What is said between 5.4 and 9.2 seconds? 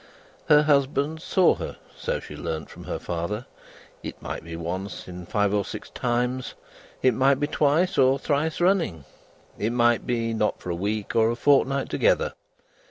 or six times: it might be twice or thrice running: